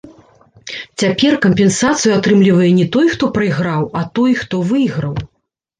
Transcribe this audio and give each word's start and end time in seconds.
Цяпер 1.03 1.33
кампенсацыю 1.45 2.11
атрымлівае 2.15 2.71
не 2.81 2.87
той, 2.97 3.05
хто 3.13 3.33
прайграў, 3.39 3.83
а 4.03 4.07
той, 4.19 4.31
хто 4.43 4.55
выйграў. 4.73 5.13